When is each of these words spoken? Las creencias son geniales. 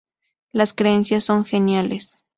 Las 0.51 0.73
creencias 0.73 1.25
son 1.25 1.45
geniales. 1.45 2.17